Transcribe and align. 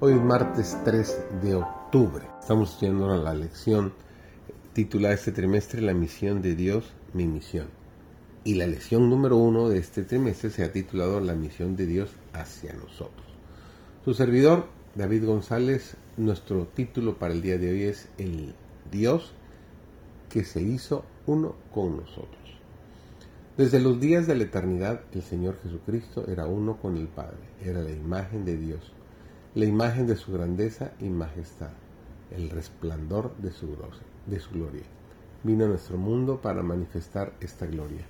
Hoy 0.00 0.12
es 0.12 0.22
martes 0.22 0.78
3 0.84 1.42
de 1.42 1.56
octubre. 1.56 2.24
Estamos 2.38 2.70
estudiando 2.70 3.16
la 3.16 3.34
lección 3.34 3.92
titulada 4.72 5.12
este 5.12 5.32
trimestre 5.32 5.82
La 5.82 5.92
misión 5.92 6.40
de 6.40 6.54
Dios, 6.54 6.92
mi 7.14 7.26
misión. 7.26 7.66
Y 8.44 8.54
la 8.54 8.68
lección 8.68 9.10
número 9.10 9.36
uno 9.36 9.68
de 9.68 9.78
este 9.78 10.04
trimestre 10.04 10.50
se 10.50 10.62
ha 10.62 10.70
titulado 10.70 11.18
La 11.18 11.34
misión 11.34 11.74
de 11.74 11.86
Dios 11.86 12.10
hacia 12.32 12.74
nosotros. 12.74 13.26
Su 14.04 14.14
servidor, 14.14 14.66
David 14.94 15.26
González, 15.26 15.96
nuestro 16.16 16.68
título 16.68 17.18
para 17.18 17.34
el 17.34 17.42
día 17.42 17.58
de 17.58 17.72
hoy 17.72 17.82
es 17.82 18.08
El 18.18 18.54
Dios 18.92 19.32
que 20.28 20.44
se 20.44 20.62
hizo 20.62 21.04
uno 21.26 21.56
con 21.74 21.96
nosotros. 21.96 22.60
Desde 23.56 23.80
los 23.80 23.98
días 23.98 24.28
de 24.28 24.36
la 24.36 24.44
eternidad, 24.44 25.00
el 25.12 25.22
Señor 25.22 25.58
Jesucristo 25.60 26.24
era 26.28 26.46
uno 26.46 26.76
con 26.76 26.96
el 26.96 27.08
Padre, 27.08 27.40
era 27.64 27.82
la 27.82 27.90
imagen 27.90 28.44
de 28.44 28.56
Dios 28.56 28.92
la 29.58 29.64
imagen 29.64 30.06
de 30.06 30.14
su 30.14 30.30
grandeza 30.30 30.92
y 31.00 31.08
majestad, 31.08 31.72
el 32.30 32.48
resplandor 32.48 33.34
de 33.38 33.50
su, 33.50 33.66
gloria. 34.52 34.84
Vino 35.42 35.64
a 35.64 35.68
nuestro 35.68 35.98
mundo 35.98 36.40
para 36.40 36.62
manifestar 36.62 37.32
esta 37.40 37.66
gloria. 37.66 38.06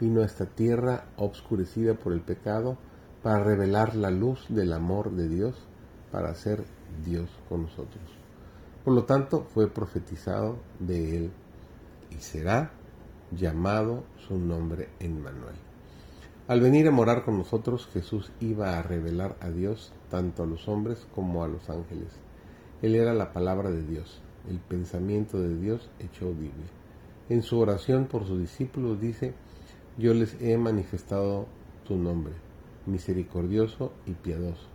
Vino 0.00 0.22
a 0.22 0.24
esta 0.24 0.46
tierra 0.46 1.04
obscurecida 1.16 1.94
por 1.94 2.12
el 2.12 2.20
pecado 2.20 2.78
para 3.22 3.44
revelar 3.44 3.94
la 3.94 4.10
luz 4.10 4.44
del 4.48 4.72
amor 4.72 5.12
de 5.12 5.28
Dios, 5.28 5.54
para 6.10 6.34
ser 6.34 6.64
Dios 7.04 7.30
con 7.48 7.62
nosotros. 7.62 8.02
Por 8.84 8.92
lo 8.92 9.04
tanto, 9.04 9.46
fue 9.54 9.70
profetizado 9.70 10.56
de 10.80 11.16
él 11.16 11.30
y 12.10 12.20
será 12.20 12.72
llamado 13.30 14.02
su 14.26 14.36
nombre 14.36 14.88
en 14.98 15.22
Manuel. 15.22 15.54
Al 16.48 16.62
venir 16.62 16.88
a 16.88 16.90
morar 16.90 17.26
con 17.26 17.36
nosotros, 17.36 17.90
Jesús 17.92 18.32
iba 18.40 18.78
a 18.78 18.82
revelar 18.82 19.36
a 19.40 19.50
Dios 19.50 19.92
tanto 20.08 20.42
a 20.42 20.46
los 20.46 20.66
hombres 20.66 21.06
como 21.14 21.44
a 21.44 21.48
los 21.48 21.68
ángeles. 21.68 22.08
Él 22.80 22.94
era 22.94 23.12
la 23.12 23.34
palabra 23.34 23.70
de 23.70 23.82
Dios, 23.82 24.22
el 24.48 24.58
pensamiento 24.58 25.38
de 25.38 25.58
Dios 25.58 25.90
hecho 25.98 26.24
audible. 26.24 26.64
En 27.28 27.42
su 27.42 27.58
oración 27.58 28.06
por 28.06 28.26
sus 28.26 28.40
discípulos 28.40 28.98
dice, 28.98 29.34
yo 29.98 30.14
les 30.14 30.40
he 30.40 30.56
manifestado 30.56 31.48
tu 31.86 31.96
nombre, 31.96 32.32
misericordioso 32.86 33.92
y 34.06 34.12
piadoso, 34.12 34.68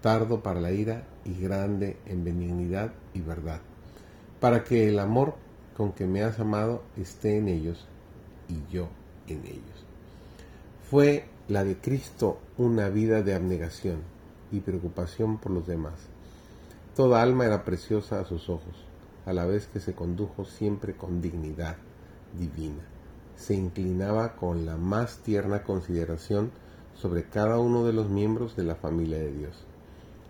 tardo 0.00 0.42
para 0.42 0.60
la 0.60 0.72
ira 0.72 1.06
y 1.24 1.40
grande 1.40 1.98
en 2.06 2.24
benignidad 2.24 2.94
y 3.14 3.20
verdad, 3.20 3.60
para 4.40 4.64
que 4.64 4.88
el 4.88 4.98
amor 4.98 5.36
con 5.76 5.92
que 5.92 6.08
me 6.08 6.24
has 6.24 6.40
amado 6.40 6.82
esté 6.96 7.36
en 7.36 7.46
ellos 7.46 7.86
y 8.48 8.72
yo 8.72 8.88
en 9.28 9.44
ellos. 9.46 9.86
Fue 10.90 11.24
la 11.48 11.64
de 11.64 11.76
Cristo 11.78 12.38
una 12.56 12.88
vida 12.90 13.22
de 13.22 13.34
abnegación 13.34 14.02
y 14.52 14.60
preocupación 14.60 15.38
por 15.38 15.50
los 15.50 15.66
demás. 15.66 15.94
Toda 16.94 17.22
alma 17.22 17.44
era 17.44 17.64
preciosa 17.64 18.20
a 18.20 18.24
sus 18.24 18.48
ojos, 18.48 18.84
a 19.24 19.32
la 19.32 19.46
vez 19.46 19.66
que 19.66 19.80
se 19.80 19.94
condujo 19.94 20.44
siempre 20.44 20.94
con 20.94 21.20
dignidad 21.20 21.74
divina. 22.38 22.84
Se 23.34 23.54
inclinaba 23.54 24.36
con 24.36 24.64
la 24.64 24.76
más 24.76 25.18
tierna 25.24 25.64
consideración 25.64 26.52
sobre 26.94 27.24
cada 27.24 27.58
uno 27.58 27.84
de 27.84 27.92
los 27.92 28.08
miembros 28.08 28.54
de 28.54 28.62
la 28.62 28.76
familia 28.76 29.18
de 29.18 29.32
Dios. 29.32 29.64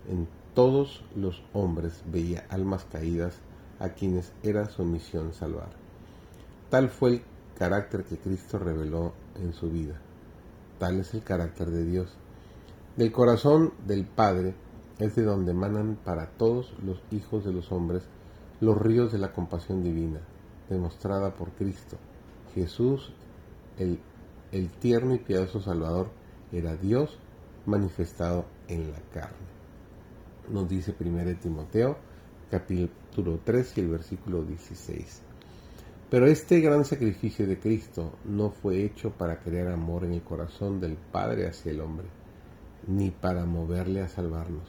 En 0.09 0.27
todos 0.55 1.05
los 1.15 1.43
hombres 1.53 2.03
veía 2.07 2.47
almas 2.49 2.87
caídas 2.91 3.35
a 3.79 3.91
quienes 3.91 4.33
era 4.43 4.71
su 4.71 4.87
misión 4.87 5.35
salvar. 5.35 5.69
Tal 6.71 6.89
fue 6.89 7.11
el 7.11 7.23
carácter 7.59 8.05
que 8.05 8.17
Cristo 8.17 8.59
reveló 8.59 9.13
en 9.39 9.53
su 9.53 9.71
vida 9.71 10.01
Tal 10.79 11.01
es 11.01 11.15
el 11.15 11.23
carácter 11.23 11.71
de 11.71 11.85
Dios. 11.85 12.15
Del 12.97 13.13
corazón 13.13 13.73
del 13.87 14.05
Padre 14.05 14.55
es 14.99 15.15
de 15.17 15.23
donde 15.23 15.53
emanan 15.53 15.99
para 16.05 16.31
todos 16.31 16.75
los 16.83 17.03
hijos 17.11 17.45
de 17.45 17.53
los 17.53 17.73
hombres 17.73 18.05
los 18.61 18.77
ríos 18.77 19.13
de 19.13 19.19
la 19.19 19.33
compasión 19.33 19.83
divina, 19.83 20.21
demostrada 20.71 21.35
por 21.35 21.51
Cristo. 21.53 21.99
Jesús, 22.55 23.13
el, 23.79 24.01
el 24.53 24.71
tierno 24.71 25.15
y 25.15 25.19
piadoso 25.19 25.61
Salvador, 25.61 26.11
era 26.53 26.77
Dios 26.77 27.19
manifestado 27.67 28.47
en 28.69 28.93
la 28.93 29.01
carne. 29.13 29.47
Nos 30.49 30.69
dice 30.69 30.95
1 30.99 31.39
Timoteo, 31.41 31.99
capítulo 32.51 33.41
3 33.45 33.77
y 33.77 33.81
el 33.81 33.89
versículo 33.89 34.43
16. 34.43 35.26
Pero 36.09 36.27
este 36.27 36.61
gran 36.61 36.85
sacrificio 36.85 37.49
de 37.49 37.59
Cristo 37.59 38.13
no 38.25 38.51
fue 38.51 38.85
hecho 38.85 39.11
para 39.11 39.41
crear 39.41 39.67
amor 39.73 40.05
en 40.05 40.13
el 40.13 40.23
corazón 40.23 40.81
del 40.81 40.97
Padre 40.97 41.49
hacia 41.49 41.73
el 41.73 41.81
hombre, 41.81 42.07
ni 42.87 43.11
para 43.11 43.45
moverle 43.45 44.03
a 44.03 44.09
salvarnos. 44.09 44.69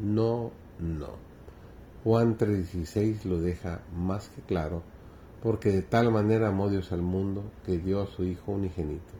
No, 0.00 0.50
no. 0.78 1.30
Juan 2.02 2.38
3:16 2.38 3.26
lo 3.26 3.42
deja 3.42 3.82
más 3.94 4.30
que 4.30 4.40
claro, 4.40 4.82
porque 5.42 5.70
de 5.70 5.82
tal 5.82 6.10
manera 6.10 6.48
amó 6.48 6.70
Dios 6.70 6.92
al 6.92 7.02
mundo 7.02 7.44
que 7.66 7.76
dio 7.76 8.00
a 8.00 8.06
su 8.06 8.24
Hijo 8.24 8.52
unigénito. 8.52 9.12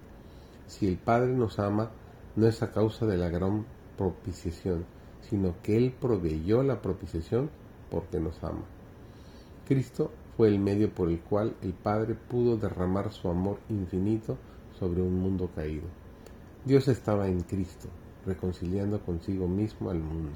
Si 0.67 0.89
el 0.89 0.97
Padre 0.97 1.35
nos 1.35 1.59
ama, 1.59 1.91
no 2.37 2.47
es 2.47 2.63
a 2.63 2.71
causa 2.71 3.05
de 3.05 3.19
la 3.19 3.29
gran 3.29 3.67
propiciación, 3.99 4.87
sino 5.29 5.57
que 5.63 5.77
Él 5.77 5.93
proveyó 6.01 6.63
la 6.63 6.81
propiciación 6.81 7.51
porque 7.91 8.19
nos 8.19 8.43
ama. 8.43 8.65
Cristo 9.67 10.11
fue 10.41 10.49
el 10.49 10.59
medio 10.59 10.89
por 10.89 11.11
el 11.11 11.21
cual 11.21 11.55
el 11.61 11.75
Padre 11.75 12.15
pudo 12.15 12.57
derramar 12.57 13.13
su 13.13 13.29
amor 13.29 13.59
infinito 13.69 14.39
sobre 14.79 15.03
un 15.03 15.21
mundo 15.21 15.51
caído. 15.55 15.85
Dios 16.65 16.89
estaba 16.89 17.29
en 17.29 17.43
Cristo, 17.43 17.89
reconciliando 18.25 19.05
consigo 19.05 19.47
mismo 19.47 19.91
al 19.91 19.99
mundo, 19.99 20.33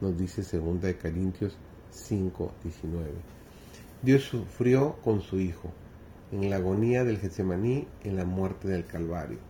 nos 0.00 0.16
dice 0.16 0.40
2 0.58 0.80
de 0.80 0.96
Corintios 0.96 1.58
5:19. 1.90 3.10
Dios 4.00 4.22
sufrió 4.22 4.96
con 5.04 5.20
su 5.20 5.38
Hijo, 5.38 5.68
en 6.30 6.48
la 6.48 6.56
agonía 6.56 7.04
del 7.04 7.18
Getsemaní, 7.18 7.86
en 8.04 8.16
la 8.16 8.24
muerte 8.24 8.68
del 8.68 8.86
Calvario. 8.86 9.40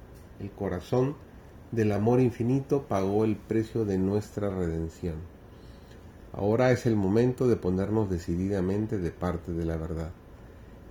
El 0.41 0.51
corazón 0.51 1.15
del 1.71 1.93
amor 1.93 2.19
infinito 2.19 2.89
pagó 2.89 3.25
el 3.25 3.37
precio 3.37 3.85
de 3.85 3.99
nuestra 3.99 4.51
redención. 4.51 5.32
Ahora 6.33 6.73
es 6.73 6.87
el 6.87 6.97
momento 6.97 7.47
de 7.47 7.57
ponernos 7.57 8.09
decididamente 8.09 8.99
de 8.99 9.11
parte 9.11 9.53
de 9.53 9.67
la 9.67 9.77
verdad, 9.77 10.13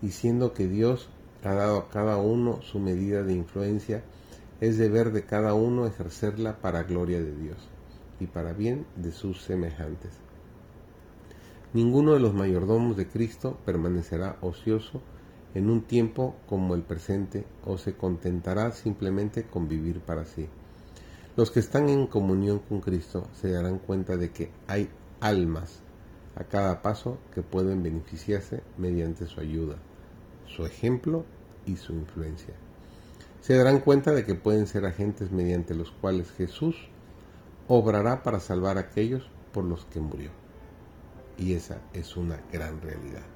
diciendo 0.01 0.53
que 0.53 0.67
Dios 0.67 1.09
ha 1.43 1.53
dado 1.53 1.77
a 1.79 1.89
cada 1.89 2.17
uno 2.17 2.61
su 2.61 2.79
medida 2.79 3.23
de 3.23 3.33
influencia, 3.33 4.03
es 4.59 4.77
deber 4.77 5.11
de 5.11 5.23
cada 5.23 5.55
uno 5.55 5.87
ejercerla 5.87 6.57
para 6.61 6.83
gloria 6.83 7.19
de 7.19 7.35
Dios 7.35 7.57
y 8.19 8.27
para 8.27 8.53
bien 8.53 8.85
de 8.95 9.11
sus 9.11 9.41
semejantes. 9.41 10.11
Ninguno 11.73 12.13
de 12.13 12.19
los 12.19 12.35
mayordomos 12.35 12.95
de 12.95 13.07
Cristo 13.07 13.57
permanecerá 13.65 14.37
ocioso 14.41 15.01
en 15.55 15.69
un 15.69 15.81
tiempo 15.81 16.35
como 16.47 16.75
el 16.75 16.83
presente 16.83 17.45
o 17.65 17.77
se 17.77 17.93
contentará 17.93 18.71
simplemente 18.71 19.43
con 19.43 19.67
vivir 19.67 20.01
para 20.01 20.25
sí. 20.25 20.47
Los 21.35 21.49
que 21.49 21.61
están 21.61 21.89
en 21.89 22.07
comunión 22.07 22.59
con 22.59 22.81
Cristo 22.81 23.27
se 23.33 23.51
darán 23.51 23.79
cuenta 23.79 24.17
de 24.17 24.31
que 24.31 24.51
hay 24.67 24.89
almas 25.21 25.79
a 26.35 26.43
cada 26.43 26.81
paso 26.81 27.17
que 27.33 27.41
pueden 27.41 27.83
beneficiarse 27.83 28.63
mediante 28.77 29.27
su 29.27 29.39
ayuda, 29.39 29.77
su 30.47 30.65
ejemplo 30.65 31.23
y 31.65 31.77
su 31.77 31.93
influencia. 31.93 32.53
Se 33.41 33.55
darán 33.55 33.79
cuenta 33.79 34.11
de 34.11 34.25
que 34.25 34.35
pueden 34.35 34.67
ser 34.67 34.85
agentes 34.85 35.31
mediante 35.31 35.73
los 35.73 35.91
cuales 35.91 36.31
Jesús 36.31 36.75
obrará 37.67 38.23
para 38.23 38.39
salvar 38.39 38.77
a 38.77 38.81
aquellos 38.81 39.29
por 39.53 39.63
los 39.63 39.85
que 39.85 39.99
murió. 39.99 40.31
Y 41.37 41.53
esa 41.53 41.79
es 41.93 42.17
una 42.17 42.39
gran 42.51 42.81
realidad. 42.81 43.30